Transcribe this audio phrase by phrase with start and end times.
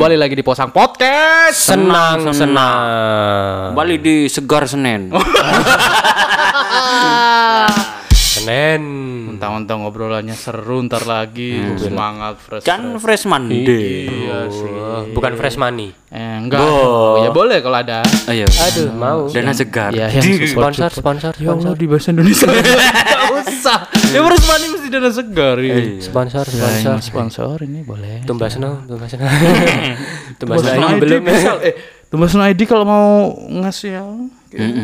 [0.00, 1.76] Kembali lagi di Posang Podcast.
[1.76, 3.76] Senang, Senang, senang.
[3.76, 5.12] Kembali di Segar Senen.
[8.50, 8.82] Senen.
[9.30, 12.66] Mentang-mentang obrolannya seru ntar lagi semangat fresh.
[12.66, 14.10] Kan freshman day.
[14.10, 14.74] Iya sih.
[15.14, 15.94] Bukan fresh money.
[16.10, 16.58] Eh, enggak.
[16.58, 17.22] Bo.
[17.22, 18.02] Ya boleh kalau ada.
[18.26, 18.50] Ayo.
[18.50, 19.30] Aduh, mau.
[19.30, 19.94] Dana segar.
[19.94, 20.26] Ya, yang.
[20.44, 21.74] Sponsor, sponsor, Ya Allah sponsor.
[21.78, 22.50] di bahasa Indonesia.
[22.50, 23.78] Enggak usah.
[24.10, 25.56] Ya harus mani mesti dana segar.
[25.62, 25.74] Iya.
[25.78, 26.02] ya.
[26.02, 26.90] Sponsor, Ya, sponsor.
[26.90, 28.26] yang sponsor ini boleh.
[28.26, 29.22] Tumbasno, Tumbasno.
[30.42, 31.22] Tumbasno Tumbasno ini ID belum.
[31.22, 31.50] bisa.
[31.62, 31.74] Eh,
[32.10, 33.06] Tumbasno ID kalau mau
[33.62, 34.02] ngasih ya.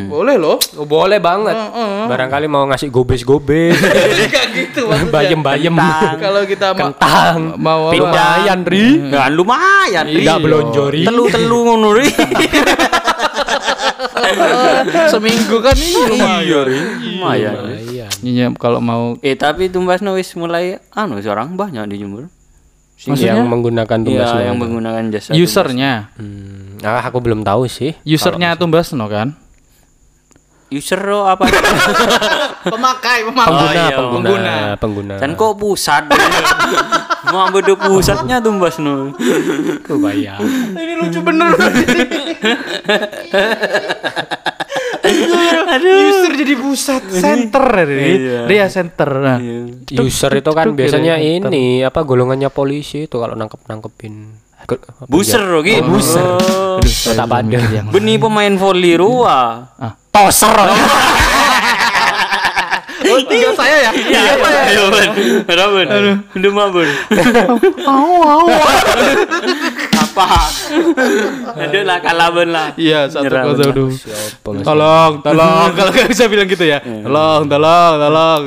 [0.06, 0.56] Boleh loh.
[0.74, 1.58] Oh, boleh banget.
[2.06, 3.74] Barangkali mau ngasih gobes-gobes.
[3.74, 5.10] Enggak gitu maksudnya.
[5.10, 5.74] Bayem-bayem.
[6.16, 7.58] Kalau kita ma- Kentang.
[7.58, 7.90] mau?
[7.90, 9.10] Pindayan, Ri.
[9.10, 10.06] Ya lumayan.
[10.06, 10.22] Ri.
[10.22, 11.02] Enggak belonjori.
[11.02, 12.06] Telu-telu ngono Ri.
[15.08, 16.66] seminggu kan ini lumayan.
[17.00, 17.54] Lumayan.
[17.86, 18.06] Iya.
[18.22, 22.26] Iya, kalau mau Eh tapi Tumbasno wis mulai anu seorang banyak di Jember.
[22.96, 23.36] Maksudnya?
[23.36, 24.38] Yang menggunakan Tumbasno.
[24.38, 25.30] Iya, yang menggunakan jasa.
[25.32, 27.92] usernya, Hmm, ah, aku belum tahu sih.
[28.02, 29.36] usernya Tumbasno kan?
[30.66, 31.46] User lo apa?
[32.74, 33.54] Pemakai, pemakai.
[33.54, 35.14] Pengguna, iya, pengguna, pengguna.
[35.22, 36.10] Dan kok pusat?
[37.30, 39.14] Mau ambil pusatnya Tumbasno.
[39.86, 40.42] kebayang.
[40.82, 41.54] Ini lucu bener.
[45.86, 48.50] User jadi pusat center Iya.
[48.50, 49.10] Ria center.
[49.22, 49.38] Nah.
[49.86, 54.42] User itu kan Duk, biasanya ini apa golongannya polisi itu kalau nangkep nangkepin
[55.06, 55.86] Buser lo gitu.
[55.86, 56.42] Buser.
[57.14, 59.62] tak pada Yang Beni pemain volley rua.
[59.78, 59.94] ah.
[60.16, 60.56] Toser
[63.06, 63.90] Oh, tinggal saya ya.
[63.94, 64.60] Iya, saya.
[64.66, 65.08] Ayo, Ben.
[65.46, 65.86] Ada, Ben.
[66.26, 66.90] Udah mah, Ben.
[67.86, 68.48] Au, au.
[69.94, 70.26] Apa?
[71.54, 72.74] Ada lah, kalah, Ben lah.
[72.74, 73.94] Iya, satu kosong dulu.
[74.64, 75.70] Tolong, tolong.
[75.78, 76.82] Kalau nggak bisa bilang gitu ya.
[76.82, 78.42] Tolong, tolong, tolong.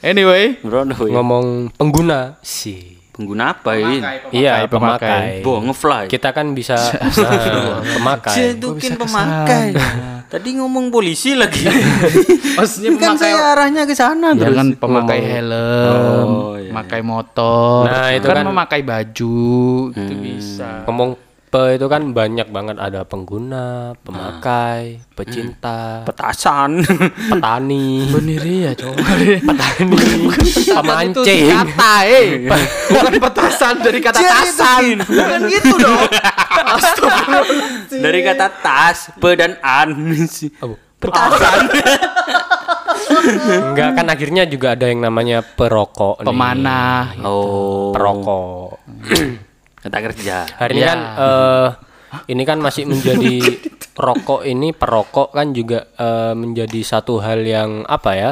[0.00, 1.12] Anyway, weh.
[1.12, 3.98] ngomong pengguna sih Pengguna apa ini?
[4.30, 5.42] iya pemakai.
[5.42, 6.06] Bo, ngefly.
[6.06, 6.78] kita kan bisa
[7.18, 9.74] nah, pemakai Cedukin pemakai.
[10.28, 11.66] Tadi ngomong polisi lagi.
[12.58, 14.54] maksudnya kan pemakai saya arahnya ke sana Ya terus.
[14.54, 19.38] kan pemakai helm, Oh, iya, memakai motor, Nah, itu kan, kan- memakai baju,
[19.90, 20.86] itu bisa.
[20.86, 26.84] ngomong pe itu kan banyak banget ada pengguna pemakai pecinta Petasan.
[27.32, 29.00] petani Bener ya coba.
[29.48, 29.96] petani
[30.68, 32.28] pemancing kata eh,
[32.92, 35.00] bukan petasan dari kata tasan.
[35.08, 36.08] Bukan gitu dong.
[37.88, 39.96] Dari kata tas, pe dan an.
[40.60, 41.72] Oh, Petasan.
[43.48, 46.28] enggak kan akhirnya juga ada yang namanya perokok nih.
[46.28, 47.16] Pemanah.
[47.24, 48.82] Oh, perokok
[49.88, 50.36] kata kerja.
[50.46, 50.86] Hari ini Ya.
[50.86, 51.68] kan eh
[52.28, 53.34] ini kan masih menjadi
[53.94, 58.30] rokok ini perokok kan juga eh, menjadi satu hal yang apa ya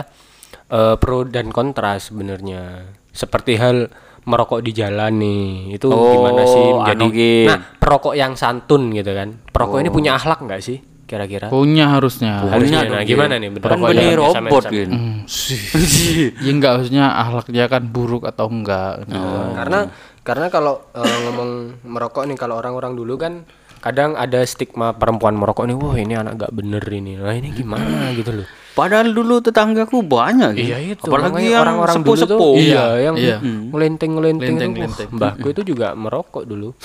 [0.69, 2.85] eh, pro dan kontra sebenarnya.
[3.11, 3.89] Seperti hal
[4.23, 7.47] merokok di jalan nih itu Oh, gimana sih menjadi anu, Gin.
[7.47, 12.43] nah perokok yang santun gitu kan perokok ini punya akhlak nggak sih kira-kira Punya harusnya.
[12.43, 14.91] harusnya nah gimana nih Kan Perokok beli robot, Gin.
[14.91, 16.35] Hmm, sih.
[16.43, 19.07] ya enggak maksudnya akhlaknya kan buruk atau enggak.
[19.07, 19.15] gitu.
[19.55, 19.81] karena
[20.27, 21.51] karena kalau eh, ngomong
[21.87, 23.47] merokok nih kalau orang-orang dulu kan
[23.79, 28.11] kadang ada stigma perempuan merokok nih wah ini anak gak bener ini nah ini gimana
[28.13, 30.69] gitu loh Padahal dulu tetanggaku banyak gitu.
[30.69, 31.09] Iya itu.
[31.09, 32.55] Apalagi yang orang-orang dulu tuh sepuh-sepuh.
[32.61, 33.41] iya, yang Iya.
[33.41, 34.53] ngelenting-ngelenting itu.
[34.53, 35.09] Ngelenting-ngelenting.
[35.09, 36.77] Wah, Mbahku itu juga merokok dulu.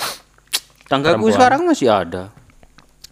[0.88, 2.32] Tanggaku sekarang masih ada.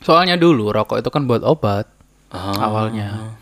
[0.01, 1.93] Soalnya dulu rokok itu kan buat obat
[2.33, 2.57] Ah.
[2.57, 3.37] awalnya.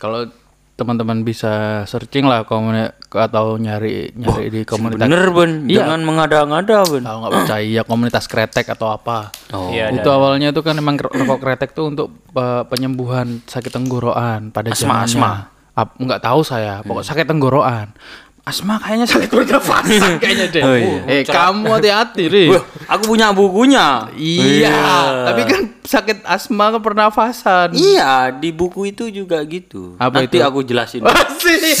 [0.00, 0.32] Kalau
[0.74, 5.70] teman-teman bisa searching lah komuni- atau nyari nyari di komunitas Bener, Ben.
[5.70, 5.86] Iya.
[5.86, 7.02] Jangan mengada-ngada, Ben.
[7.06, 9.30] kalau nggak percaya komunitas kretek atau apa.
[9.54, 9.70] Oh.
[9.70, 14.74] Iya, itu awalnya itu kan emang rokok kretek tuh untuk uh, penyembuhan sakit tenggorokan pada
[14.74, 15.14] Asma, zamannya.
[15.14, 15.32] asma.
[15.74, 17.94] Ap- nggak tahu saya, pokok sakit tenggorokan.
[18.44, 20.62] Asma kayaknya sakit pernafasan kayaknya deh.
[20.62, 21.00] Oh, iya.
[21.08, 22.52] Eh kamu hati-hati, Ri.
[22.52, 22.60] Wah,
[22.92, 24.04] aku punya bukunya.
[24.20, 27.72] Iya, tapi kan sakit asma ke pernafasan.
[27.72, 29.96] Iya, di buku itu juga gitu.
[29.96, 30.44] Apa Nanti itu?
[30.44, 31.00] aku jelasin.
[31.08, 31.80] Asik.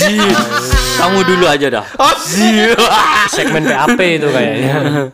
[0.96, 1.84] Kamu dulu aja dah.
[3.28, 5.12] Segmen PAP itu kayaknya.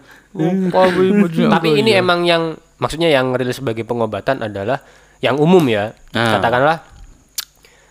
[1.51, 4.79] Tapi ini emang yang maksudnya yang rilis sebagai pengobatan adalah
[5.19, 5.99] yang umum ya.
[6.15, 6.39] Nah.
[6.39, 6.79] Katakanlah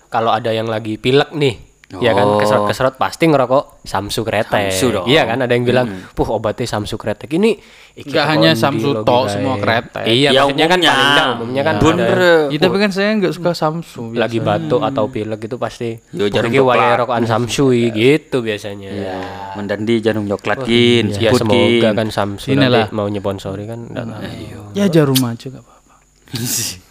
[0.07, 2.37] kalau ada yang lagi pilek nih, ya kan Oh.
[2.37, 4.69] keserot-keserot pasti ngerokok Samsu kretek.
[4.69, 5.05] Samsu dong.
[5.05, 7.57] Iya kan ada yang bilang, "Puh, obatnya Samsu kretek." Ini
[7.95, 8.89] iki Nggak kok hanya Samsu
[9.25, 9.27] ya.
[9.27, 10.05] semua kretek.
[10.05, 10.91] Iya, Ya, maksudnya kan umumnya.
[10.91, 12.05] paling enggak umumnya kan Bener.
[12.13, 14.03] ada Ya, tapi kan saya nggak suka Samsu.
[14.13, 16.99] lagi batuk atau pilek itu pasti Yo, wayahe coklat.
[16.99, 18.89] rokokan Samsu gitu biasanya.
[19.55, 22.85] Mendandi jarum coklat gin, Ya sebut semoga kan Samsu Inilah.
[22.91, 24.21] mau nyponsori kan enggak tahu.
[24.73, 25.95] Ya jarum aja gak apa-apa.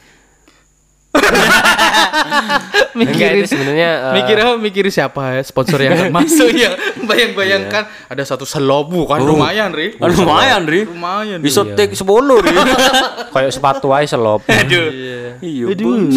[2.99, 6.75] Mikirin itu sebenarnya eh, mikir mikir siapa ya sponsor yang akan masuk ya
[7.09, 10.87] bayang-bayangkan ada satu selobu kan lumayan ri Ah, lumayan, Ri.
[10.87, 11.75] lumayan Bisa Ri.
[11.75, 12.55] take 10, Ri.
[13.35, 14.41] kayak sepatu aja selop.
[14.47, 14.89] Aduh.
[14.89, 15.19] Iya.
[15.39, 16.11] Iya, Aduh,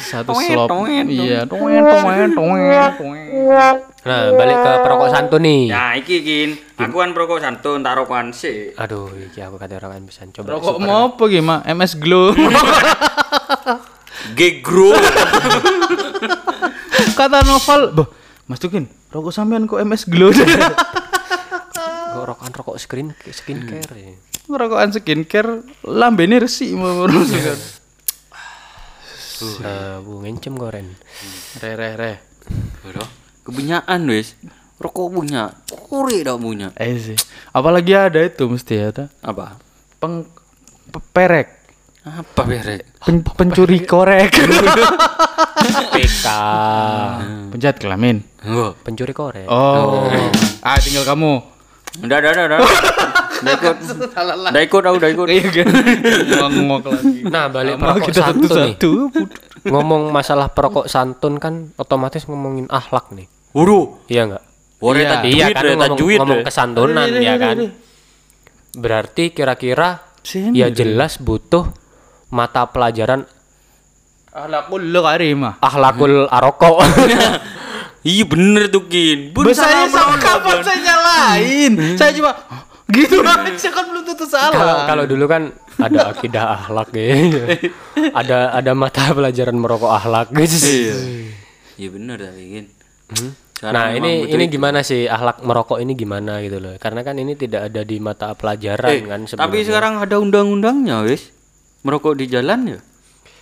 [0.00, 2.68] satu toet, iya toet toet toet
[4.08, 5.68] Nah, balik ke perokok santun nih.
[5.68, 6.50] Nah, iki kin.
[6.80, 8.72] Aku kan perokok santun tak rokokan sih.
[8.78, 10.56] Aduh, iki aku kata orang bisa coba.
[10.56, 12.32] rokok mau apa gimana MS Glow
[14.32, 14.92] Gegro.
[17.18, 18.08] kata Noval boh
[18.46, 20.30] Mas Tukin rokok sampean kok MS Glow
[22.08, 24.12] Kok rokokan rokok screen skincare ya.
[24.48, 27.58] rokokan skincare lambene resik mau kan
[29.38, 30.98] Eh, bu ngencem goren.
[31.56, 32.12] re re re
[32.80, 33.06] Bro,
[33.44, 34.34] kepunyaan wis.
[34.76, 36.70] Rokok punya, kuri dak punya.
[36.74, 37.18] eh sih
[37.48, 39.58] apalagi ada itu mesti ada Apa?
[39.98, 40.22] peng
[40.88, 41.57] pe- perek
[42.10, 42.80] Apa berek?
[42.98, 44.32] Pen- pencuri korek
[45.94, 46.26] PK.
[47.50, 48.72] penjahat kelamin Oh.
[48.76, 49.44] Pencuri korek.
[49.44, 50.06] oh
[50.62, 51.42] ah tinggal kamu
[51.98, 52.58] Udah, udah, udah, udah.
[53.38, 53.76] Udah ikut.
[54.44, 55.26] Udah ikut, aku udah ikut.
[55.26, 55.66] iya kan
[56.44, 58.74] ngomong lagi Nah, balik Mau perokok kita santun nih.
[58.76, 58.92] satu-satu
[59.66, 63.26] Ngomong masalah perokok santun kan otomatis ngomongin akhlak nih.
[63.50, 63.98] Waduh.
[64.06, 64.42] Iya enggak?
[64.78, 65.10] Wore Iya.
[65.12, 66.18] tajwid, Iya ya, kan ngomong, tajwid.
[66.18, 66.44] ngomong ya.
[66.44, 67.56] kesantunan ya kan.
[68.72, 69.88] Berarti kira-kira
[70.52, 71.66] ya jelas butuh
[72.28, 73.24] mata pelajaran
[74.28, 76.78] Alakul lo karimah akhlakul aroko.
[77.98, 79.34] Iya bener tuh kin.
[79.34, 82.30] Bun, saya sama kapan saya nyalain saya cuma
[82.88, 87.10] gitu aja kan belum tentu salah kalau dulu kan ada akidah akhlak ya.
[88.22, 90.56] ada ada mata pelajaran merokok akhlak gitu.
[90.62, 90.96] Iya.
[91.74, 92.66] Iya bener tapi kin.
[93.58, 94.54] Sekarang Nah, ini ini itu.
[94.56, 96.78] gimana sih akhlak merokok ini gimana gitu loh.
[96.78, 99.64] Karena kan ini tidak ada di mata pelajaran Eh, kan tapi sebenarnya.
[99.66, 101.34] sekarang ada undang-undangnya wis.
[101.80, 102.78] Merokok di jalan ya.
[102.78, 102.84] Nah,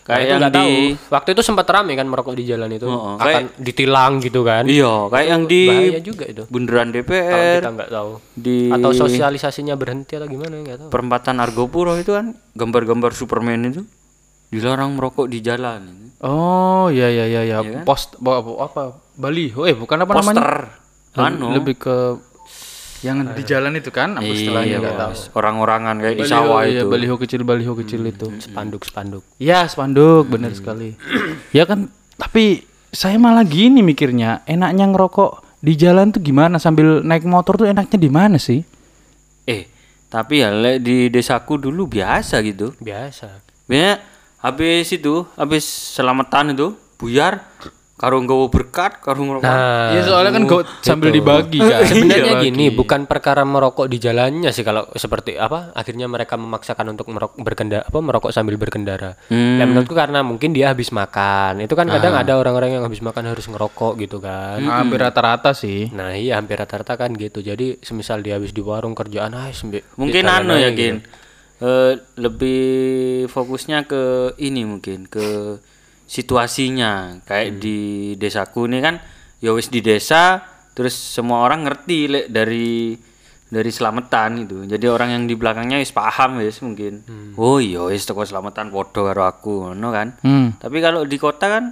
[0.06, 0.71] Kayak itu yang di tahu.
[1.11, 4.62] Waktu itu sempat rame kan merokok di jalan itu Oh, oh, akan ditilang gitu kan.
[4.65, 6.43] Iya, kayak yang di Bahaya juga itu.
[6.47, 8.11] bundaran Kalau DPR kita nggak tahu.
[8.33, 10.88] di Atau sosialisasinya berhenti atau gimana nggak tahu.
[10.88, 13.83] perempatan Argopuro itu kan gambar-gambar Superman itu
[14.49, 16.15] dilarang merokok di jalan.
[16.19, 17.85] oh ya ya ya ya Iya kan?
[17.85, 20.50] post apa, apa baliho eh bukan apa namanya Poster.
[21.19, 21.50] Anu.
[21.53, 21.97] lebih ke
[23.04, 25.12] yang di jalan itu kan apa istilahnya Iya, nggak tahu.
[25.37, 26.88] Orang-orangan kayak di sawah iya, itu.
[26.88, 28.28] baliho kecil baliho kecil itu.
[28.40, 29.22] Spanduk-spanduk.
[29.37, 30.96] ya spanduk bener sekali.
[31.52, 32.64] Ya kan tapi
[32.94, 36.56] saya malah gini mikirnya enaknya ngerokok di jalan tuh gimana?
[36.56, 38.64] Sambil naik motor tuh enaknya di mana sih?
[39.44, 39.69] Eh,
[40.08, 42.72] tapi ya le, di desaku dulu biasa gitu.
[42.78, 43.44] Biasa.
[43.66, 44.00] Biasanya
[44.40, 47.42] habis itu, habis selamatan itu, buyar
[47.96, 49.48] karo nggawa berkat, karo ngerokok.
[49.48, 52.44] Nah, ya soalnya kan go, sambil dibagi kan sebenarnya Dibagi.
[52.52, 57.40] gini, bukan perkara merokok di jalannya sih kalau seperti apa akhirnya mereka memaksakan untuk merokok
[57.40, 59.16] berkendara apa merokok sambil berkendara.
[59.26, 59.56] Hmm.
[59.56, 61.58] Nah, menurutku karena mungkin dia habis makan.
[61.58, 64.60] Itu kan kadang ada orang-orang yang habis makan harus ngerokok gitu kan.
[64.60, 67.40] hampir rata-rata sih Nah, iya hampir rata-rata kan gitu.
[67.40, 70.76] Jadi semisal dia habis di warung kerjaan ah sembi- Mungkin anu ya, gitu.
[70.76, 70.96] Gin.
[71.56, 72.69] Eh, lebih
[73.26, 75.56] fokusnya ke ini mungkin ke
[76.06, 77.20] situasinya.
[77.23, 77.79] Kayak di
[78.14, 79.03] desaku ini kan
[79.38, 80.41] ya wis di desa
[80.73, 82.97] terus semua orang ngerti lek dari
[83.47, 84.58] dari selamatan itu.
[84.64, 87.03] Jadi orang yang di belakangnya wis paham wis mungkin.
[87.35, 90.08] Oh iya wis toko selamatan podo karo aku ngono kan.
[90.19, 90.58] hmm.
[90.58, 91.64] Tapi kalau di kota kan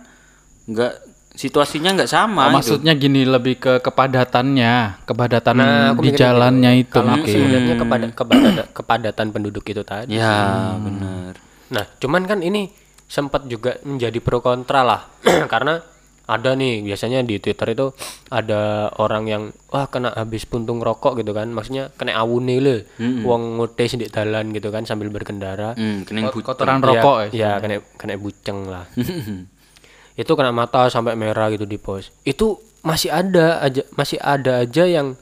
[0.64, 0.92] nggak
[1.30, 2.56] situasinya nggak sama Oh, gitu.
[2.78, 8.04] maksudnya gini lebih ke kepadatannya kepadatan Nah, di mikirnya jalannya itu Kalau mungkin sebenarnya kepada
[8.08, 10.14] kepada- kepadatan penduduk itu tadi.
[10.14, 11.34] Ya, bener
[11.66, 12.70] Nah, cuman kan ini
[13.14, 15.06] sempat juga menjadi pro kontra lah.
[15.52, 15.78] Karena
[16.24, 17.92] ada nih biasanya di Twitter itu
[18.26, 21.46] ada orang yang wah kena habis puntung rokok gitu kan.
[21.48, 22.76] Maksudnya kena awune le.
[22.98, 25.78] Wong ngotes di dalan gitu kan sambil berkendara.
[25.78, 28.84] Hmm, kening Kot- kotoran rokok ya Iya, kena kena buceng lah.
[30.20, 32.10] itu kena mata sampai merah gitu di pos.
[32.22, 35.14] Itu masih ada aja masih ada aja yang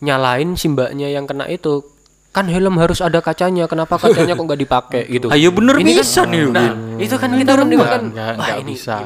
[0.00, 1.82] nyalain si mbaknya yang kena itu.
[2.34, 5.30] Kan helm harus ada kacanya, kenapa kacanya kok nggak dipakai gitu.
[5.30, 6.42] Ayo bener Ini kan- bisa nih.
[6.50, 8.96] Nah, itu kan kita kan juga kan nggak nggak bisa.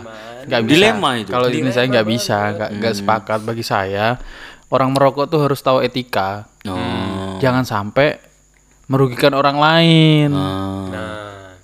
[0.49, 0.73] nggak bisa.
[0.73, 1.28] Dilema itu.
[1.28, 4.16] kalau ini saya nggak bisa nggak nggak sepakat bagi saya.
[4.68, 6.49] Orang merokok tuh harus tahu etika.
[6.64, 7.37] Oh.
[7.38, 8.16] jangan sampai
[8.85, 10.28] merugikan orang lain.
[10.32, 10.88] Nah,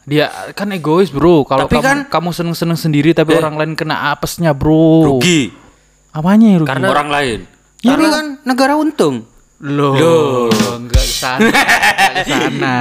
[0.04, 1.42] dia kan egois bro.
[1.42, 5.16] Kalau kamu kan- kamu seneng seneng sendiri tapi orang lain kena apesnya bro.
[5.16, 5.49] Rugi.
[6.12, 6.71] Apanya yang rugi?
[6.71, 7.38] Karena- orang lain.
[7.80, 9.25] Tapi kan negara untung.
[9.61, 10.12] Loh, ke
[11.25, 11.49] sana.
[12.12, 12.76] Ke sana.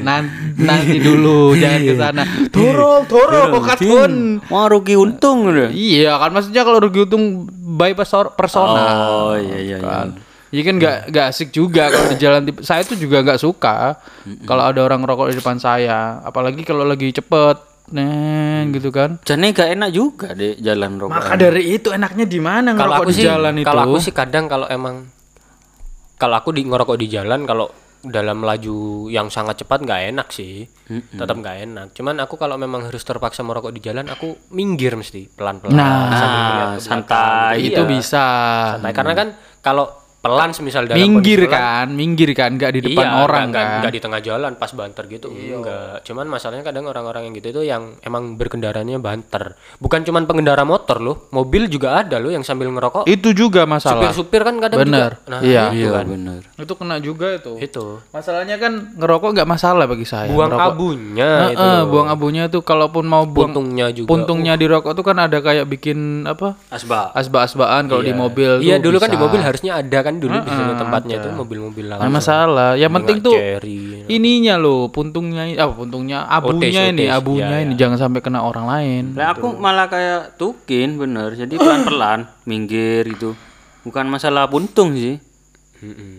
[0.00, 2.22] Nan- nanti dulu, jangan ke sana.
[2.48, 4.12] Dorong, dorong, katun.
[4.46, 5.70] Wah rugi untung udah.
[5.70, 8.82] Iya, kan maksudnya kalau rugi untung by persor- persona.
[9.04, 9.78] Oh iya iya iya.
[9.80, 10.08] kan.
[10.48, 13.98] Iya kan nggak nggak asik juga kalau di jalan tip- saya tuh juga nggak suka
[14.44, 19.18] kalau ada orang ngerokok di depan saya apalagi kalau lagi cepet neng gitu kan.
[19.20, 21.10] Jane gak enak juga deh jalan rokok.
[21.12, 23.66] Maka dari itu enaknya di mana Kalau ngerokok aku di sih jalan itu?
[23.66, 25.10] kalau aku sih kadang kalau emang
[26.14, 27.66] kalau aku di ngerokok di jalan kalau
[28.04, 28.76] dalam laju
[29.08, 30.68] yang sangat cepat nggak enak sih.
[31.10, 31.86] Tetap nggak enak.
[31.90, 36.40] Cuman aku kalau memang harus terpaksa merokok di jalan aku minggir mesti pelan-pelan Nah, sambil
[36.40, 37.54] ngeliat ke santai.
[37.62, 38.26] itu Iya, bisa.
[38.76, 38.92] santai.
[38.92, 43.46] Karena kan kalau pelan semisal dalam minggir kan, minggir kan, nggak di depan iya, orang
[43.46, 43.78] nggak- kan.
[43.78, 47.62] nggak di tengah jalan pas banter gitu enggak cuman masalahnya kadang orang-orang yang gitu itu
[47.62, 52.66] yang emang berkendaranya banter bukan cuman pengendara motor loh mobil juga ada loh yang sambil
[52.66, 54.00] ngerokok Itu juga masalah.
[54.00, 55.12] supir-supir kan kadang Bener.
[55.14, 55.62] juga nah Iya.
[55.66, 56.40] itu Iya kan bener.
[56.56, 57.52] Itu kena juga itu.
[57.58, 60.26] itu Masalahnya kan ngerokok nggak masalah bagi saya.
[60.26, 64.54] buang Ngerokok- abunya Nah, itu eh, buang abunya tuh kalaupun mau buang puntungnya juga puntungnya
[64.54, 66.56] di rokok tuh kan ada kayak bikin apa?
[66.68, 67.12] Asba.
[67.12, 69.24] Asba-asbaan kalau di mobil iya tuh dulu kan di bisa.
[69.24, 72.70] mobil harusnya ada kan dulu di sini tempatnya itu mobil-mobil langsung masalah.
[72.74, 73.78] Yang penting tuh cherry
[74.10, 77.16] ininya loh, puntungnya apa puntungnya abunya Otis, ini, otis.
[77.16, 79.02] abunya Ya, ini jangan sampai kena orang lain.
[79.16, 81.34] Lah aku malah kayak tukin bener.
[81.34, 83.32] Jadi pelan-pelan minggir itu.
[83.84, 85.20] Bukan masalah puntung sih.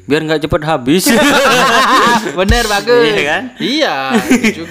[0.06, 1.10] Biar nggak cepet habis.
[2.40, 3.02] Bener bagus.
[3.10, 3.44] Iya kan?
[3.58, 3.96] Iya,
[4.46, 4.64] itu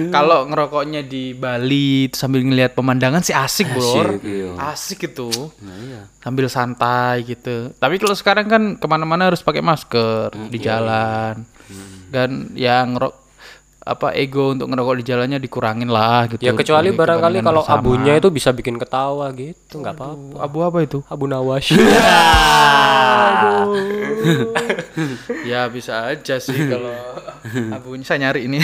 [0.00, 0.12] juga.
[0.16, 4.16] Kalau ngerokoknya di Bali sambil ngelihat pemandangan sih asik, Bor.
[4.16, 4.50] Asik, iya.
[4.56, 5.28] Asik itu.
[5.60, 6.00] Nah, iya.
[6.24, 7.76] Sambil santai gitu.
[7.76, 11.44] Tapi kalau sekarang kan ke mana-mana harus pakai masker di jalan.
[12.10, 13.29] Dan yang ngerok
[13.80, 16.44] apa ego untuk ngerokok di jalannya dikurangin lah gitu.
[16.44, 17.80] ya kecuali barangkali kalau bersama.
[17.80, 20.98] abunya itu bisa bikin ketawa gitu nggak apa-apa abu apa itu?
[21.08, 21.64] abu nawas
[25.50, 26.92] ya bisa aja sih kalau
[27.72, 28.58] abunya saya nyari ini.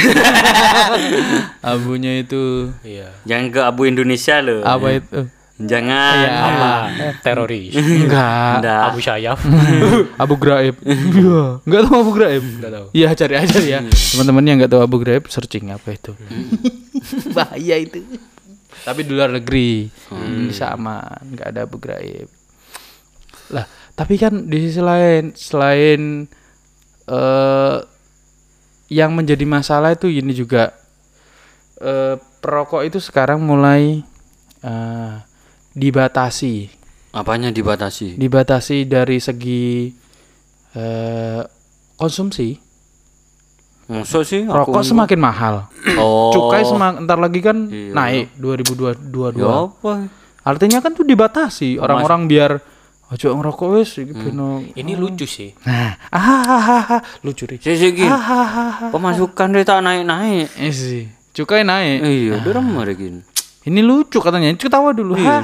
[1.64, 4.62] abunya itu iya Jangan ke abu Indonesia loh.
[4.62, 5.20] apa itu?
[5.56, 6.16] Jangan.
[6.20, 6.36] Iya.
[6.36, 6.72] Apa?
[7.24, 8.60] teroris Enggak.
[8.60, 8.82] Nggak.
[8.92, 9.40] abu syayaf
[10.22, 10.76] Abu Ghraib.
[10.84, 11.64] Iya.
[11.64, 12.44] Enggak tahu Abu Ghraib?
[12.44, 12.86] Nggak tahu.
[12.92, 13.80] Iya, cari aja ya.
[13.88, 16.12] Teman-teman yang enggak tahu Abu Ghraib searching apa itu.
[17.36, 18.04] Bahaya itu.
[18.84, 19.88] Tapi di luar negeri.
[20.12, 22.28] Indonesia aman, enggak ada Abu Ghraib.
[23.56, 23.64] Lah,
[23.96, 26.28] tapi kan di sisi lain selain
[27.08, 27.78] eh
[28.92, 30.74] yang menjadi masalah itu ini juga
[31.80, 34.04] eh perokok itu sekarang mulai
[34.60, 35.14] eh
[35.76, 36.72] dibatasi
[37.12, 38.16] Apanya dibatasi?
[38.16, 39.92] dibatasi dari segi
[40.72, 41.40] eh,
[41.94, 42.56] konsumsi
[43.86, 44.42] Maksud sih?
[44.42, 46.34] rokok semakin mahal Oh.
[46.34, 47.92] cukai semakin ntar lagi kan Iya.
[47.92, 49.92] naik 2022 Ya apa?
[50.42, 52.52] artinya kan tuh dibatasi orang-orang biar
[53.06, 54.22] ojo ngerokok wes iki Hmm.
[54.24, 60.50] beno." ini lucu sih nah ah lucu ri Sih ah Pemasukan dia tak naik-naik.
[60.52, 63.22] eh sih cukai naik Iya, udah ramah gini.
[63.66, 65.38] Ini lucu katanya ketawa dulu Iya.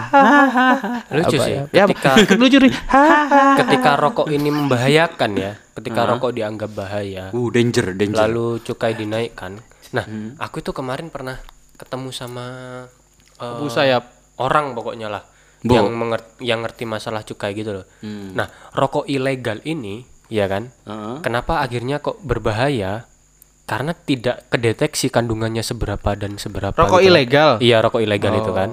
[1.16, 2.10] Lucu sih ya, ya ketika
[2.40, 3.44] lucu Hahaha.
[3.60, 8.22] ketika rokok ini membahayakan ya ketika rokok dianggap bahaya Uh, danger, danger.
[8.22, 9.58] lalu cukai dinaikkan
[9.90, 10.06] nah
[10.38, 11.36] aku itu kemarin pernah
[11.74, 12.46] ketemu sama
[13.36, 15.22] eh, Abu sayap orang pokoknya lah
[15.60, 15.74] Bo.
[15.74, 18.32] yang mengerti yang ngerti masalah cukai gitu loh Hmm.
[18.32, 21.20] nah rokok ilegal ini ya kan Heeh.
[21.20, 23.04] kenapa akhirnya kok berbahaya
[23.62, 27.08] karena tidak kedeteksi kandungannya seberapa dan seberapa rokok gitu.
[27.08, 28.70] ilegal Iya rokok ilegal itu kan.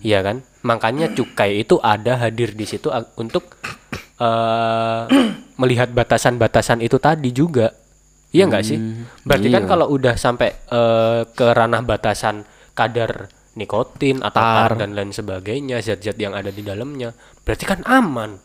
[0.00, 0.36] Iya kan.
[0.64, 3.58] Makanya cukai itu ada hadir di situ ag- untuk
[4.20, 5.02] eh
[5.60, 7.74] melihat batasan-batasan itu tadi juga.
[8.30, 8.78] Iya nggak sih?
[9.26, 15.10] Berarti kan kalau udah sampai eh, ke ranah batasan kadar nikotin atau tar dan lain
[15.10, 17.10] sebagainya, zat-zat yang ada di dalamnya,
[17.42, 18.38] berarti kan aman.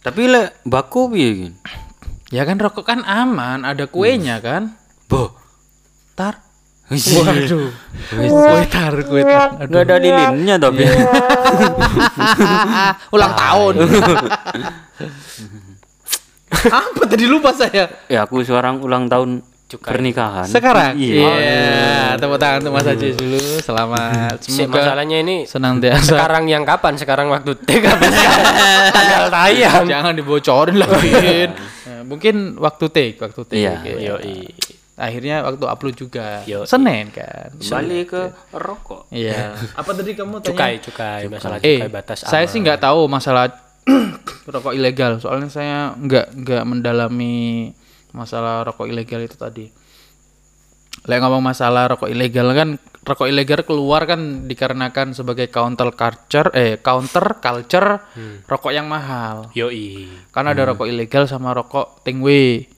[0.00, 1.52] Tapi le baku piye?
[2.28, 4.76] Ya kan rokok kan aman, ada kuenya kan?
[5.08, 5.32] Boh.
[6.12, 6.44] Tar.
[6.88, 7.72] Waduh.
[8.12, 9.56] Kue tar, kue tar.
[9.60, 9.68] Aduh.
[9.68, 10.84] Enggak ada lilinnya tapi.
[13.16, 13.74] Ulang tahun.
[16.68, 17.92] Apa tadi lupa saya?
[18.08, 19.90] ya aku seorang ulang tahun Cukai.
[19.92, 20.48] pernikahan.
[20.48, 20.96] Sekarang.
[20.96, 21.28] Iya.
[21.28, 21.68] Iya.
[22.16, 23.36] Tepuk tangan untuk Mas Ajis dulu.
[23.60, 24.40] Selamat.
[24.40, 26.08] Si, Semoga masalahnya ini senantiasa.
[26.08, 26.96] sekarang yang kapan?
[26.96, 28.00] Sekarang waktu sekarang?
[28.90, 29.84] tanggal tayang.
[29.84, 30.80] Jangan dibocorin.
[31.84, 33.60] Nah, mungkin waktu take, waktu take.
[33.60, 33.74] Iya.
[33.84, 34.16] ya.
[34.16, 34.48] Yoi.
[34.96, 36.40] Akhirnya waktu upload juga.
[36.42, 36.64] Yoi.
[36.64, 37.52] Senin kan.
[37.54, 39.12] Kembali ke rokok.
[39.12, 39.52] Iya.
[39.76, 40.48] Apa tadi kamu tanya?
[40.48, 42.50] Cukai, cukai, masalah Eh, cukai batas saya aman.
[42.50, 43.52] sih nggak tahu masalah
[44.48, 45.20] rokok ilegal.
[45.20, 47.36] Soalnya saya nggak nggak mendalami
[48.12, 49.66] masalah rokok ilegal itu tadi.
[51.06, 52.76] Lah ngomong masalah rokok ilegal kan
[53.08, 58.04] rokok ilegal keluar kan dikarenakan sebagai counter culture eh counter culture
[58.44, 59.48] rokok yang mahal.
[59.50, 60.06] Yoi.
[60.28, 62.68] Kan ada rokok ilegal sama rokok tingwe.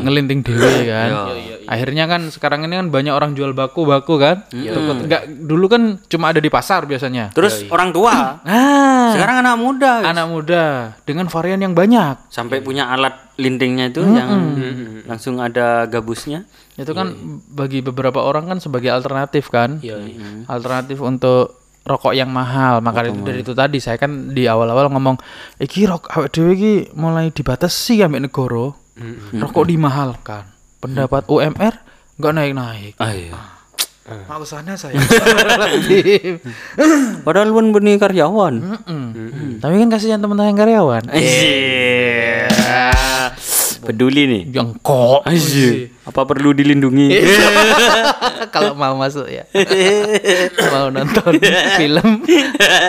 [0.00, 0.60] Ngelinting dewe
[0.92, 1.08] kan.
[1.30, 1.56] Iya.
[1.66, 4.44] Akhirnya kan sekarang ini kan banyak orang jual baku-baku kan.
[4.50, 7.32] Toko- Nggak dulu kan cuma ada di pasar biasanya.
[7.32, 8.12] Terus orang tua.
[8.46, 10.64] Ah, Sekarang anak muda anak muda
[11.02, 12.28] dengan varian yang banyak.
[12.28, 14.30] sampai punya alat lintingnya itu yang
[15.04, 16.48] langsung ada gabusnya.
[16.74, 17.14] Itu kan
[17.54, 19.78] bagi beberapa orang kan sebagai alternatif kan.
[19.78, 20.02] Iya.
[20.50, 22.82] Alternatif untuk rokok yang mahal.
[22.82, 25.20] Maka itu dari itu tadi saya kan di awal-awal ngomong,
[25.60, 28.74] iki rokok awake dhewe iki mulai dibatasi ambek negara.
[29.38, 30.50] Rokok dimahalkan.
[30.82, 31.74] Pendapat UMR
[32.18, 32.94] nggak naik-naik.
[32.98, 33.38] Ah iya.
[34.28, 35.00] Mau sana saya.
[37.24, 38.60] Padahal pun benih karyawan.
[39.64, 41.08] Tapi kan kasihan teman-teman karyawan.
[41.08, 42.52] Iya.
[43.84, 44.42] Peduli nih.
[44.50, 45.22] Yang kok.
[45.28, 45.92] Iya.
[46.08, 47.12] Apa perlu dilindungi?
[48.54, 49.44] Kalau mau masuk ya.
[50.74, 51.32] mau nonton
[51.80, 52.24] film.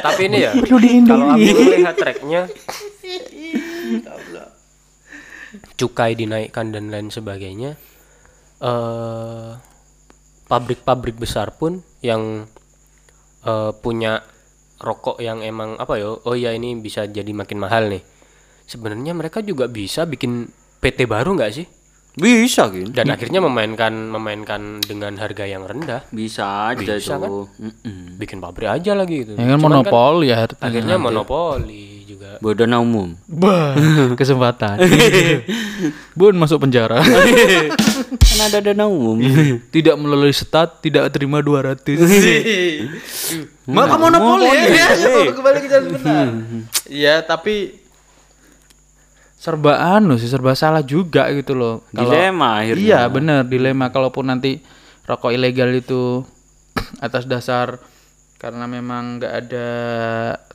[0.02, 1.64] Tapi ini ya, Perlu kalau aku dilindungi.
[1.68, 2.42] melihat tracknya,
[5.76, 7.76] cukai dinaikkan dan lain sebagainya,
[8.64, 9.50] eh
[10.46, 12.46] pabrik-pabrik besar pun yang
[13.44, 14.22] eh, punya
[14.78, 18.04] rokok yang emang apa ya, oh ya ini bisa jadi makin mahal nih.
[18.66, 20.50] Sebenarnya mereka juga bisa bikin
[20.86, 21.66] PT baru nggak sih?
[22.16, 22.94] Bisa gitu.
[22.94, 27.28] Dan akhirnya memainkan memainkan dengan harga yang rendah, Bisa aja Bisa kan?
[27.28, 27.50] tuh.
[27.60, 28.16] Mm-mm.
[28.16, 29.36] bikin pabrik aja lagi gitu.
[29.36, 30.48] Ya kan Cuman monopoli ya.
[30.48, 30.64] artinya.
[30.64, 32.40] akhirnya monopoli juga.
[32.40, 33.20] Bodona umum.
[33.28, 33.76] Bah,
[34.20, 34.80] kesempatan.
[36.18, 37.04] Bun masuk penjara.
[38.26, 39.20] Kan ada dana umum.
[39.68, 42.00] tidak melalui stat, tidak terima 200.
[43.68, 44.88] Maka monopoli ya.
[45.32, 46.28] Kembali ke jalan benar.
[46.88, 47.85] Ya, tapi
[49.46, 51.86] serba anu sih, serba salah juga gitu loh.
[51.94, 52.82] Kalau- Dilema akhirnya.
[52.82, 54.58] Iya, bener dilema kalaupun nanti
[55.06, 56.26] rokok ilegal itu
[57.06, 57.78] atas dasar
[58.36, 59.68] karena memang nggak ada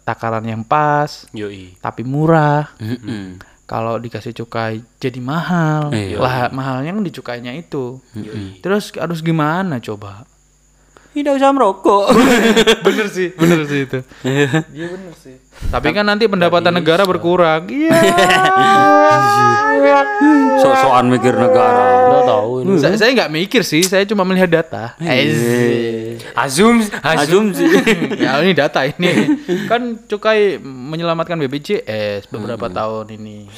[0.03, 1.79] takaran yang pas, Yoi.
[1.79, 2.75] tapi murah.
[2.77, 3.39] Mm-mm.
[3.65, 5.95] Kalau dikasih cukai jadi mahal.
[5.95, 6.19] Iya.
[6.19, 8.03] Lah mahalnya kan di cukainya itu.
[8.59, 10.27] Terus harus gimana coba?
[11.11, 12.15] Tidak usah merokok.
[12.87, 13.99] bener sih, bener sih itu.
[14.23, 15.35] Iya bener sih.
[15.71, 17.67] Tapi kan nanti pendapatan negara berkurang.
[17.67, 17.99] Iya.
[20.63, 21.85] Sok-sokan mikir negara.
[22.07, 22.79] Nggak tahu ini.
[22.79, 24.95] saya saya nggak mikir sih, saya cuma melihat data.
[25.01, 27.51] Azum, azum.
[27.51, 27.67] Asumsi.
[28.25, 29.35] ya ini data ini.
[29.71, 33.51] Kan cukai menyelamatkan BPJS beberapa tahun ini.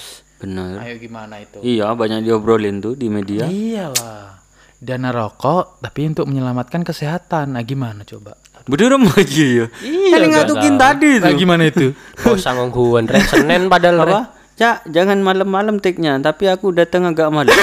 [0.43, 0.83] Benar.
[0.83, 1.63] Ayo gimana itu?
[1.63, 3.47] Iya, banyak diobrolin tuh di media.
[3.47, 4.42] Iyalah.
[4.83, 7.55] Dana rokok tapi untuk menyelamatkan kesehatan.
[7.55, 8.35] Nah, gimana coba?
[8.67, 9.67] Bener lagi ya.
[9.79, 11.39] Iya, Kan ngatukin tadi Nah, tuh.
[11.39, 11.95] gimana itu?
[12.19, 13.23] Kau sanggup huan Ren.
[13.23, 14.03] Senin padahal.
[14.03, 14.21] Apa?
[14.53, 17.49] Cak, jangan malam-malam take-nya, tapi aku datang agak malam.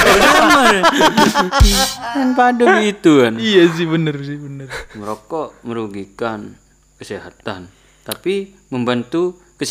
[2.15, 3.38] kan pada itu kan.
[3.38, 4.67] iya sih bener sih bener.
[4.97, 6.58] Merokok merugikan
[6.97, 7.69] kesehatan,
[8.01, 9.67] tapi membantu Ya,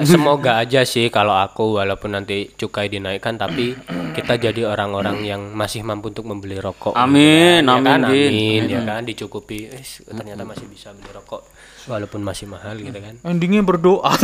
[0.00, 0.08] kesehatan.
[0.08, 3.76] semoga aja sih kalau aku walaupun nanti cukai dinaikkan tapi
[4.16, 6.96] kita jadi orang-orang yang masih mampu untuk membeli rokok.
[6.96, 8.00] Amin, Ya kan?
[8.00, 8.32] amin, Din.
[8.32, 9.68] amin, ya kan dicukupi.
[9.68, 11.44] Eh, ternyata masih bisa beli rokok
[11.86, 13.14] walaupun masih mahal gitu kan.
[13.22, 14.10] Endingnya berdoa.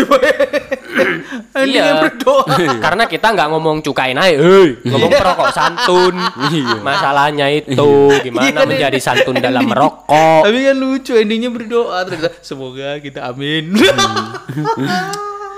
[1.54, 2.02] Endingnya Iya.
[2.02, 2.54] berdoa.
[2.84, 6.14] Karena kita nggak ngomong cukai naik, hei, ngomong perokok santun.
[6.80, 7.90] Masalahnya itu
[8.20, 10.42] gimana menjadi santun dalam merokok.
[10.42, 13.70] Tapi kan lucu endingnya berdoa ternyata semoga kita amin.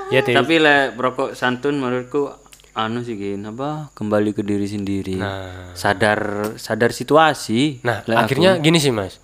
[0.06, 0.20] Ya.
[0.22, 2.30] Tapi le merokok santun menurutku
[2.72, 5.16] anu sih gin apa kembali ke diri sendiri.
[5.16, 5.72] Nah.
[5.72, 7.80] Sadar sadar situasi.
[7.82, 8.22] Nah, Le aku.
[8.22, 9.18] akhirnya gini sih, Mas.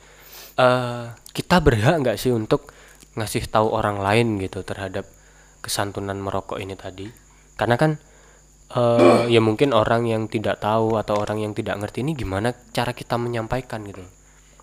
[0.52, 2.68] Eh, kita berhak nggak sih untuk
[3.16, 5.08] ngasih tahu orang lain gitu terhadap
[5.64, 7.08] kesantunan merokok ini tadi?
[7.56, 7.96] Karena kan
[8.72, 12.92] eh, ya mungkin orang yang tidak tahu atau orang yang tidak ngerti ini gimana cara
[12.92, 14.04] kita menyampaikan gitu.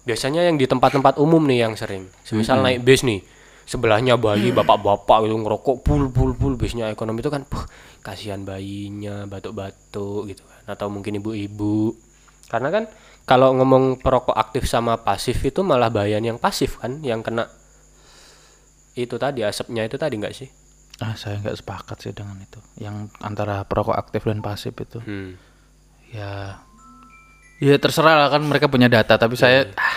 [0.05, 2.10] Biasanya yang di tempat-tempat umum nih yang sering.
[2.25, 3.21] Semisal naik bis nih,
[3.69, 7.62] sebelahnya bayi bapak-bapak gitu ngerokok pul pul pul bisnya ekonomi itu kan puh,
[8.01, 11.93] kasihan bayinya batuk-batuk gitu kan atau mungkin ibu-ibu
[12.49, 12.84] karena kan
[13.30, 17.46] kalau ngomong perokok aktif sama pasif itu malah bayan yang pasif kan yang kena
[18.98, 20.50] itu tadi asapnya itu tadi nggak sih?
[20.98, 22.58] Ah, saya nggak sepakat sih dengan itu.
[22.82, 24.98] Yang antara perokok aktif dan pasif itu.
[24.98, 25.38] hmm.
[26.10, 26.58] Ya
[27.62, 29.96] Ya terserah lah kan mereka punya data tapi saya ah,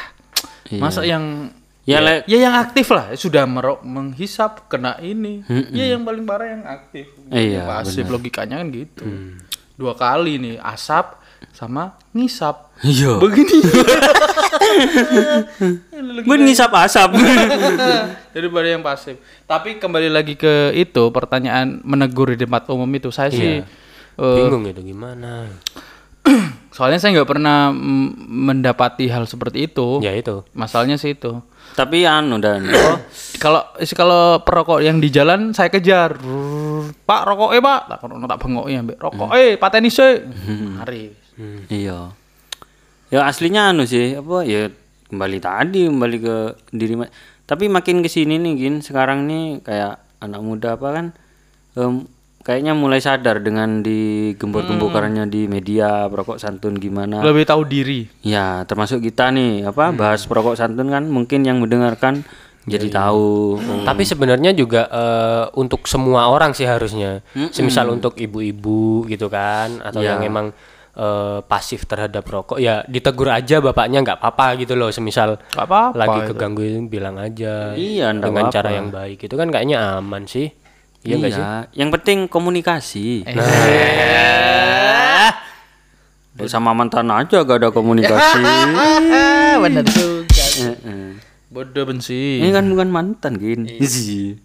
[0.77, 5.42] masa yang Ya, le ya yang aktif lah sudah merok menghisap kena ini.
[5.75, 7.11] Ya yang paling parah yang aktif.
[7.27, 9.03] Iya, pasif logikanya kan gitu.
[9.75, 11.18] Dua kali nih asap
[11.50, 12.70] sama ngisap.
[12.87, 13.18] Iya.
[13.18, 13.59] begini.
[16.26, 17.11] Gue ngisap asap.
[18.35, 19.18] daripada yang pasif.
[19.44, 23.11] Tapi kembali lagi ke itu pertanyaan menegur di tempat umum itu.
[23.11, 23.64] Saya sih eh,
[24.16, 25.50] bingung itu gimana?
[26.76, 27.68] Soalnya saya nggak pernah
[28.26, 30.00] mendapati hal seperti itu.
[30.00, 30.40] Ya itu.
[30.57, 31.44] Masalahnya sih itu.
[31.76, 32.64] Tapi anu dan.
[33.42, 36.14] Kalau is- kalau perokok yang di jalan saya kejar.
[37.02, 37.81] Pak rokok eh pak.
[37.90, 39.02] Tak tak bengok ya mbak.
[39.02, 40.22] Rokok eh pateni sih
[40.78, 41.11] hari
[41.68, 42.12] iya.
[43.09, 44.73] Ya aslinya anu sih, apa ya
[45.07, 46.37] kembali tadi kembali ke
[46.71, 47.12] diri ma-
[47.45, 51.07] tapi makin ke sini nih gin sekarang nih kayak anak muda apa kan
[51.75, 52.09] em,
[52.40, 58.09] kayaknya mulai sadar dengan digembor-gemborkannya di media perokok santun gimana Lebih tahu diri.
[58.21, 62.25] Ya, termasuk kita nih, apa bahas perokok santun kan mungkin yang mendengarkan
[62.62, 63.59] jadi tahu.
[63.59, 67.21] Oh, Tapi sebenarnya juga eh, untuk semua orang sih harusnya.
[67.51, 70.14] Semisal untuk ibu-ibu gitu kan atau Ya.
[70.14, 70.55] yang emang
[70.92, 74.88] eh, pasif terhadap rokok ya ditegur aja bapaknya nggak apa-apa gitu loh.
[74.88, 75.96] Semisal Gak apa-apa.
[75.96, 76.26] lagi itu.
[76.33, 78.52] keganggu bilang aja Iya, dengan apa-apa.
[78.52, 79.18] cara yang baik.
[79.22, 80.48] Itu kan kayaknya aman sih.
[81.02, 81.44] Iya nggak sih?
[81.74, 83.07] Yang penting komunikasi.
[83.26, 83.35] Eh.
[86.33, 88.40] Ya, sama mantan aja gak ada komunikasi.
[89.62, 90.44] Benar juga.
[90.59, 91.07] Heeh.
[91.52, 92.40] Bodoh benci.
[92.40, 93.68] Ini kan bukan mantan, Gin.
[93.68, 94.40] Iya.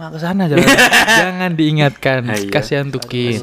[0.00, 0.08] Iya.
[0.08, 0.64] Mak ke sana jangan.
[1.20, 2.20] jangan diingatkan.
[2.24, 2.48] Ah, iya.
[2.48, 3.36] Kasihan Tukin.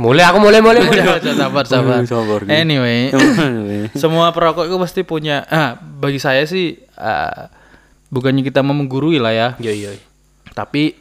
[0.00, 0.80] Mulai aku mulai mulai.
[0.80, 1.20] mulai.
[1.20, 2.40] Sabar, sabar, sabar.
[2.48, 3.12] Anyway,
[4.00, 5.44] semua perokok itu pasti punya.
[5.52, 7.52] Ah, bagi saya sih, ah,
[8.08, 9.48] bukannya kita mau menggurui lah ya.
[9.60, 9.90] Iya iya.
[10.56, 10.96] Tapi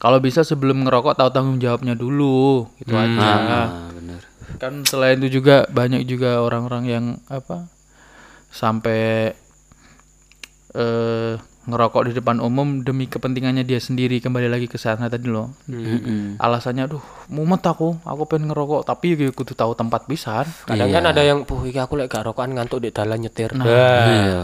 [0.00, 3.20] kalau bisa sebelum ngerokok tahu tanggung jawabnya dulu, itu aja.
[3.20, 4.20] Ah, benar.
[4.56, 7.68] Kan selain itu juga banyak juga orang-orang yang apa
[8.48, 9.36] sampai
[10.72, 15.50] eh ngerokok di depan umum demi kepentingannya dia sendiri kembali lagi ke sana tadi loh.
[15.66, 16.38] Mm-mm.
[16.38, 20.46] Alasannya aduh mumet aku, aku pengen ngerokok tapi ya kudu tahu tempat pisan.
[20.64, 23.50] Kadang kan ada yang, puh iki aku lek gak rokokan ngantuk di dalan nyetir.
[23.58, 24.42] Nah, Iya.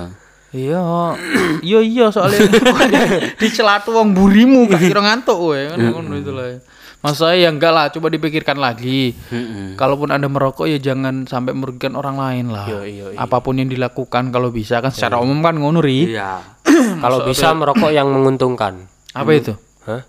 [0.53, 0.85] Iya,
[1.65, 2.45] iya iya soalnya
[3.41, 6.61] di celatu wong burimu gak kira ngantuk we kan ngono itu lah.
[7.03, 9.11] Mas saya ya enggak lah, coba dipikirkan lagi.
[9.75, 12.71] Kalaupun Anda merokok ya jangan sampai merugikan orang lain lah.
[12.71, 13.19] Iya, iya, iya.
[13.19, 16.15] Apa pun yang dilakukan kalau bisa kan secara umum kan ngono ri.
[16.15, 16.62] Iya.
[16.99, 18.87] Kalau bisa merokok yang menguntungkan.
[19.13, 19.53] Apa itu?
[19.85, 20.03] Hah?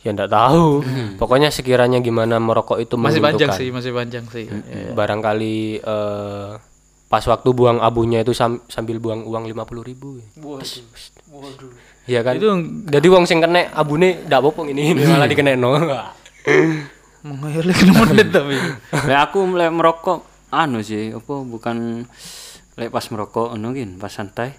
[0.00, 0.80] Ya enggak tahu.
[1.20, 4.48] Pokoknya sekiranya gimana merokok itu Masih panjang sih, masih panjang sih.
[4.48, 4.96] Iya.
[4.96, 6.50] Barangkali eh,
[7.10, 10.08] pas waktu buang abunya itu sam- sambil buang uang 50.000 ribu.
[12.08, 12.38] Iya kan?
[12.38, 12.48] Itu
[12.88, 15.68] Jadi wong sing kena abune ndak apa ini, ini malah dikenekno.
[17.20, 18.56] mengalir lagi menit tapi.
[19.04, 22.08] Lek aku mulai merokok anu sih, apa bukan
[22.80, 24.56] lek pas merokok anu gin, pas santai.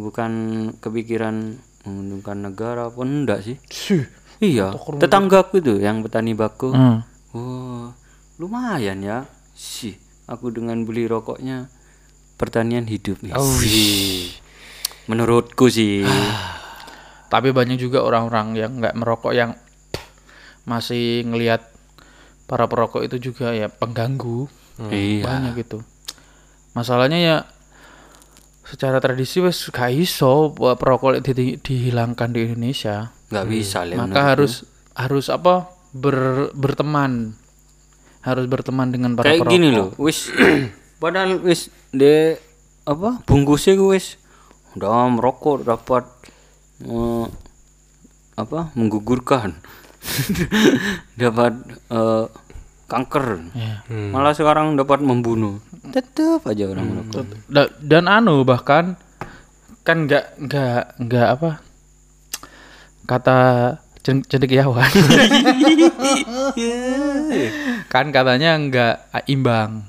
[0.00, 0.32] Bukan
[0.80, 3.56] kepikiran menguntungkan negara apa enggak sih?
[3.68, 4.04] Sih.
[4.40, 6.72] Iya, tetanggaku itu yang petani bako.
[6.72, 7.04] Hmm.
[7.36, 7.92] Oh,
[8.40, 9.28] lumayan ya.
[9.52, 11.68] Sih, aku dengan beli rokoknya
[12.40, 13.36] pertanian hidup nih.
[13.36, 14.32] Sih.
[15.04, 16.08] Menurutku sih.
[17.28, 19.52] Tapi banyak juga orang-orang yang nggak merokok yang
[20.64, 21.68] masih ngelihat
[22.48, 24.48] para perokok itu juga ya pengganggu.
[24.88, 25.28] Iya.
[25.28, 25.84] Banyak gitu.
[26.72, 27.36] Masalahnya ya
[28.70, 33.10] secara tradisi wes gak iso perokok di- di- dihilangkan di Indonesia.
[33.26, 33.96] nggak bisa lah.
[34.00, 35.66] Maka harus harus apa?
[35.90, 37.34] ber- berteman.
[38.20, 39.52] Harus berteman dengan para Kayak perokok.
[39.52, 40.30] gini loh, wis
[41.02, 42.38] padahal wis de
[42.84, 44.14] apa bungkusnya gue wis
[44.72, 46.04] udah merokok dapat
[46.80, 47.26] eh,
[48.36, 49.58] apa menggugurkan
[51.16, 51.52] dapat
[51.88, 52.26] eh,
[52.90, 53.38] kanker.
[53.52, 53.86] Iya.
[54.10, 55.62] malah sekarang dapat membunuh.
[55.88, 58.98] Tetap aja orang merokok Da- dan anu bahkan
[59.80, 61.50] kan nggak nggak nggak apa
[63.06, 63.38] kata
[64.00, 64.86] cen- cendekiawan
[67.88, 68.94] kan katanya nggak
[69.26, 69.86] imbang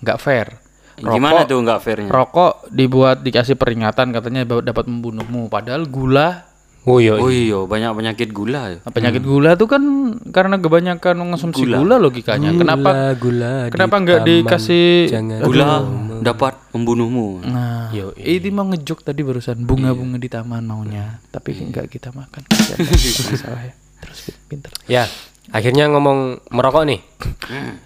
[0.00, 0.48] nggak fair.
[0.94, 2.06] Gimana tuh nggak fairnya?
[2.08, 5.50] rokok dibuat dikasih peringatan katanya dapat membunuhmu.
[5.50, 6.46] Padahal gula
[6.84, 7.16] Oh iya.
[7.16, 9.80] oh iya banyak penyakit gula ya penyakit gula tuh kan
[10.28, 15.08] karena kebanyakan mengonsumsi gula, logikanya kenapa gula kenapa nggak dikasih
[15.40, 15.80] gula
[16.20, 21.86] dapat membunuhmu Nah, Yo, ini mau ngejuk tadi barusan bunga-bunga di taman maunya, tapi enggak
[21.86, 22.42] kita makan.
[22.48, 23.74] Masalah ya.
[24.00, 24.72] Terus pinter.
[24.90, 25.04] Ya,
[25.52, 27.00] akhirnya ngomong merokok nih.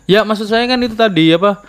[0.06, 1.60] Ya maksud saya kan itu tadi apa?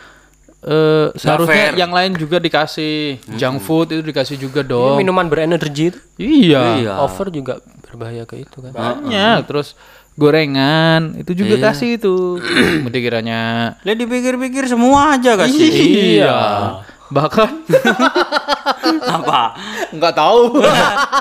[0.61, 1.79] Eh seharusnya fair.
[1.79, 4.99] yang lain juga dikasih junk food itu dikasih juga dong.
[4.99, 6.93] Minuman berenergi itu Iya, Iya.
[6.99, 8.71] over juga berbahaya ke itu kan.
[8.71, 9.47] banyak.
[9.47, 9.79] Terus
[10.13, 12.43] gorengan itu juga kasih itu.
[12.83, 13.41] Mesti kiranya
[13.79, 15.71] Lah dipikir-pikir semua aja kasih
[16.19, 16.37] iya.
[17.07, 17.49] Bahkan
[19.15, 19.41] apa
[19.91, 20.59] nggak tahu.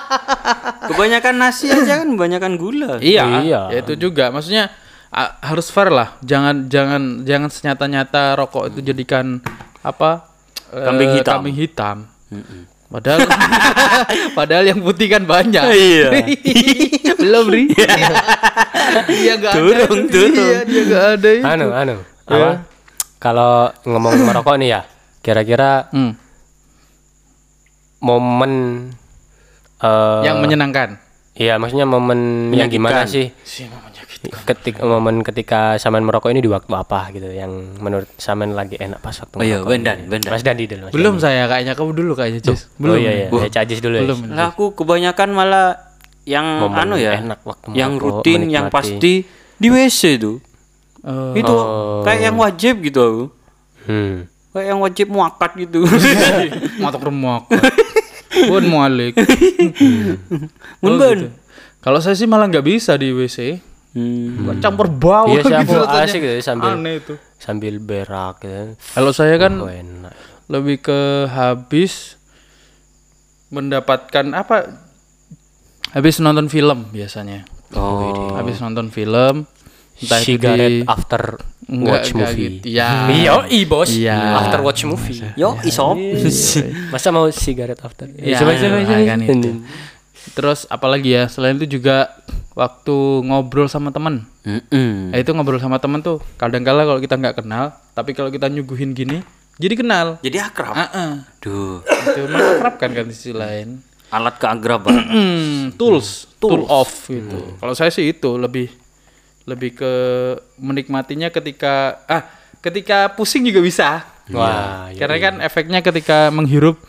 [0.88, 3.60] kebanyakan nasi aja kan kebanyakan gula Iya, Iya.
[3.70, 4.28] ya itu juga.
[4.28, 4.72] Maksudnya
[5.10, 6.16] a- harus fair lah.
[6.20, 9.40] Jangan jangan jangan senyata-nyata rokok itu jadikan
[9.80, 10.28] apa?
[10.68, 11.34] eh, Kambing hitam.
[11.34, 11.96] Kambing hitam.
[12.88, 13.20] Padahal
[14.38, 15.60] padahal yang putih kan banyak.
[15.62, 16.08] Iya.
[17.20, 17.62] Belum, Ri.
[19.10, 19.58] Iya enggak ada.
[19.60, 20.32] Turun, turun.
[20.34, 21.28] Iya, dia enggak ada.
[21.30, 21.44] itu.
[21.44, 21.94] Anu, anu.
[22.24, 22.50] Apa?
[23.18, 24.80] Kalau ngomong merokok nih ya,
[25.20, 26.16] kira-kira Hmm,
[28.00, 28.52] momen
[29.78, 30.96] eh yang menyenangkan.
[31.34, 33.30] Iya, maksudnya momen yang gimana sih?
[34.18, 38.98] Ketika momen ketika saman merokok ini di waktu apa gitu yang menurut saman lagi enak
[38.98, 40.10] pas waktu Oh iya, Bendan?
[40.10, 40.30] Bendan.
[40.30, 42.40] Mas Dandi dulu Mas Belum saya kayaknya kamu dulu kayaknya.
[42.42, 42.62] Dandi.
[42.76, 42.94] Belum.
[42.94, 44.18] oh iya iya ya, Cajis dulu Belum.
[44.20, 45.66] ya Lah aku kebanyakan malah
[46.26, 48.74] yang Momen anu ya, enak waktu yang merokok, rutin, yang menikmati.
[48.74, 49.12] pasti
[49.54, 50.36] di WC tuh.
[51.00, 51.32] Oh.
[51.32, 51.54] Itu
[52.02, 53.24] kayak yang wajib gitu aku.
[53.86, 54.14] hmm.
[54.50, 55.86] Kayak yang wajib muakat gitu.
[56.82, 57.46] Matok remok.
[58.44, 59.14] Bun mualik.
[60.82, 61.30] Mun Oh, gitu.
[61.78, 63.62] Kalau saya sih malah nggak bisa di WC.
[63.98, 64.62] Hmm.
[64.62, 66.06] Campur bau Iya rasanya.
[66.06, 67.14] asik gitu ya, sambil- Aneh itu.
[67.38, 70.14] sambil berak gitu Kalau saya kan oh, enak
[70.48, 72.16] lebih ke habis
[73.48, 74.56] mendapatkan apa?
[75.92, 77.48] Habis nonton film biasanya.
[77.72, 78.32] Oh.
[78.36, 79.48] Habis nonton film
[79.98, 81.22] entah itu cigarette di after
[81.68, 82.66] Enggak, watch enggak movie gitu.
[82.70, 82.90] Ya.
[83.18, 83.90] Iya, i bos.
[83.92, 84.18] Iya.
[84.40, 85.20] After watch movie.
[85.36, 85.96] Yo, isop.
[86.88, 88.08] Masa mau cigarette after?
[88.16, 89.04] Ya, coba coba coba.
[89.04, 89.50] kan itu.
[90.34, 91.24] Terus apalagi ya?
[91.30, 92.10] Selain itu juga
[92.58, 94.26] waktu ngobrol sama teman.
[94.42, 95.14] Mm-mm.
[95.14, 98.96] Nah, itu ngobrol sama teman tuh kadang-kala kalau kita nggak kenal, tapi kalau kita nyuguhin
[98.96, 99.22] gini,
[99.58, 100.06] jadi kenal.
[100.22, 100.74] Jadi akrab.
[100.74, 101.12] Heeh.
[101.42, 103.82] Duh, itu mengakrabkan kan di sisi lain.
[104.08, 104.96] alat keagraban.
[105.04, 107.60] Hmm, tools, tool off gitu.
[107.60, 108.72] Kalau saya sih itu lebih
[109.44, 109.92] lebih ke
[110.56, 112.24] menikmatinya ketika ah
[112.64, 114.08] ketika pusing juga bisa.
[114.32, 116.80] Wah, iya, Karena kan efeknya ketika menghirup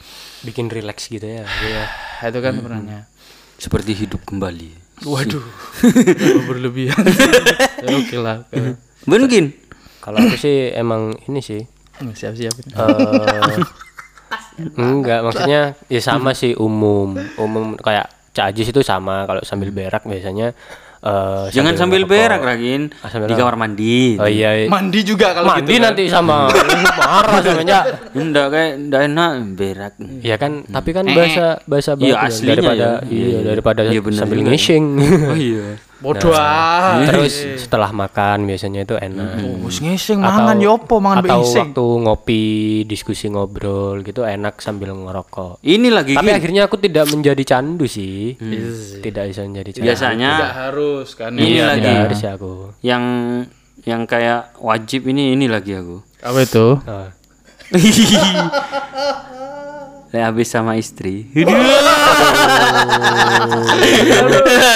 [0.48, 1.44] bikin relax gitu ya.
[1.44, 1.84] Iya.
[2.32, 3.09] itu kan sebenarnya.
[3.60, 4.72] Seperti hidup kembali.
[5.04, 5.44] Waduh,
[6.50, 7.04] berlebihan.
[7.84, 8.44] Ya, Oke lah.
[9.04, 9.56] Mungkin.
[10.00, 11.60] Kalau aku sih emang ini sih
[12.00, 12.56] Siap-siap.
[12.56, 13.60] eh
[14.72, 20.06] enggak maksudnya ya sama sih umum umum kayak Cak Ajis itu sama kalau sambil berak
[20.06, 20.56] biasanya
[21.00, 22.92] eh Jangan sambil berak, Ragin.
[23.00, 24.16] Ah, sambil Di kamar mandi.
[24.16, 25.80] oh iya Mandi juga kalau mandi gitu.
[25.80, 25.86] kan.
[25.88, 26.38] nanti sama
[27.00, 27.80] marah samanya
[28.12, 29.94] Enggak kayak enggak enak berak.
[30.20, 33.08] Iya kan, tapi kan bahasa bahasa Iya, ya, aslinya daripada ya.
[33.08, 34.84] iya daripada Iya, bener sambil ngising.
[35.26, 35.68] Oh iya.
[36.00, 37.04] Bodoh ah.
[37.04, 39.44] Terus setelah makan biasanya itu enak.
[39.60, 41.76] Bos ngising mangan yopo mangan atau bising.
[41.76, 42.44] waktu ngopi,
[42.84, 45.60] diskusi ngobrol gitu enak sambil ngerokok.
[45.60, 46.38] Ini lagi Tapi Gin.
[46.40, 48.40] akhirnya aku tidak menjadi candu sih.
[48.98, 49.86] Tidak bisa menjadi candu.
[49.86, 51.32] biasanya Tidak harus kan.
[51.34, 51.80] Ini Iya, lagi.
[51.82, 52.54] tidak harus ya aku.
[52.80, 53.04] yang
[53.84, 56.00] yang kayak wajib ini ini lagi aku.
[56.20, 56.66] Apa itu?
[56.80, 57.08] Oh.
[60.10, 61.30] Lek habis sama istri.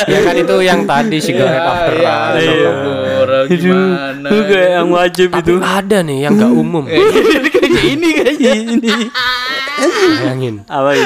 [0.06, 2.70] ya kan itu yang tadi cigarette after Iya, iya,
[3.18, 4.28] orang gimana?
[4.30, 6.84] kayak yang wajib Tapi ada nih yang gak umum.
[7.74, 8.92] Kayak ini kayaknya ini.
[10.22, 11.06] Bayangin Apa ya?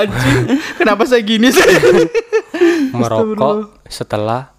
[0.00, 0.38] Anjing,
[0.78, 1.60] kenapa saya gini sih?
[2.94, 4.54] merokok setelah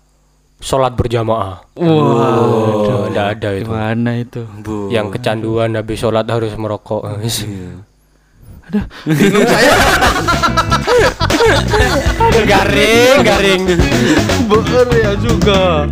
[0.59, 1.63] sholat berjamaah.
[1.79, 3.65] Wah, Udah ada itu.
[3.65, 4.43] gimana itu?
[4.59, 4.91] Bu.
[4.91, 7.07] Yang kecanduan habis sholat harus merokok.
[9.06, 9.73] Bingung saya.
[12.49, 13.63] garing, garing.
[14.49, 15.86] Bener ya juga.